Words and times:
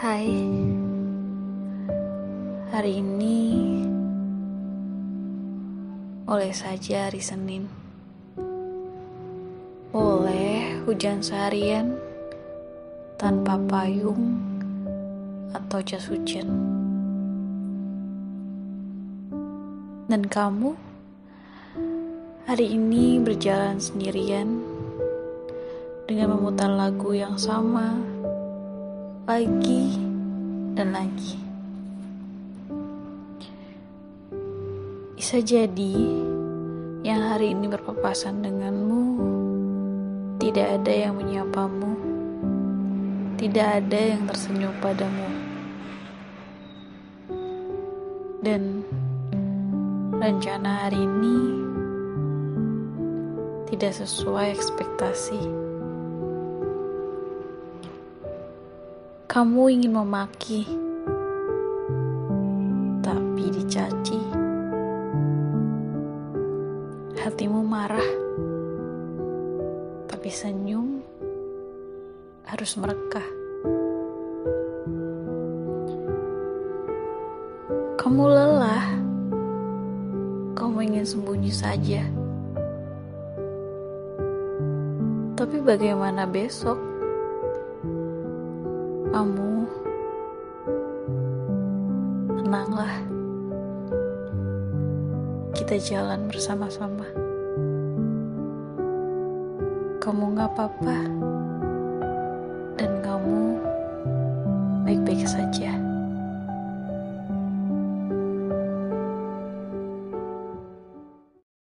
Hai, 0.00 0.32
hari 2.72 3.04
ini 3.04 3.36
boleh 6.24 6.56
saja 6.56 7.12
hari 7.12 7.20
Senin. 7.20 7.68
Boleh 9.92 10.80
hujan 10.88 11.20
seharian 11.20 12.00
tanpa 13.20 13.60
payung 13.68 14.40
atau 15.52 15.84
jas 15.84 16.08
hujan. 16.08 16.48
Dan 20.08 20.24
kamu 20.32 20.80
hari 22.48 22.72
ini 22.72 23.20
berjalan 23.20 23.76
sendirian 23.76 24.64
dengan 26.08 26.40
memutar 26.40 26.72
lagu 26.72 27.12
yang 27.12 27.36
sama 27.36 28.00
lagi 29.30 29.94
dan 30.74 30.90
lagi. 30.90 31.38
Bisa 35.14 35.38
jadi 35.38 35.94
yang 37.06 37.30
hari 37.30 37.54
ini 37.54 37.70
berpapasan 37.70 38.42
denganmu 38.42 39.02
tidak 40.42 40.82
ada 40.82 40.90
yang 40.90 41.14
menyapamu, 41.14 41.94
tidak 43.38 43.78
ada 43.78 44.18
yang 44.18 44.26
tersenyum 44.26 44.74
padamu, 44.82 45.30
dan 48.42 48.82
rencana 50.18 50.90
hari 50.90 51.06
ini 51.06 51.38
tidak 53.70 53.94
sesuai 53.94 54.58
ekspektasi. 54.58 55.69
Kamu 59.30 59.70
ingin 59.70 59.94
memaki, 59.94 60.66
tapi 62.98 63.46
dicaci. 63.46 64.18
Hatimu 67.14 67.62
marah, 67.62 68.10
tapi 70.10 70.34
senyum 70.34 70.98
harus 72.42 72.74
merekah. 72.74 73.28
Kamu 78.02 78.24
lelah, 78.26 78.98
kamu 80.58 80.90
ingin 80.90 81.06
sembunyi 81.06 81.54
saja. 81.54 82.02
Tapi 85.38 85.62
bagaimana 85.62 86.26
besok? 86.26 86.99
Kamu 89.10 89.66
tenanglah. 92.38 92.94
Kita 95.50 95.74
jalan 95.82 96.30
bersama-sama. 96.30 97.06
Kamu 99.98 100.24
gak 100.38 100.50
apa-apa. 100.54 100.98
Dan 102.78 102.92
kamu 103.02 103.38
baik-baik 104.86 105.26
saja 105.26 105.89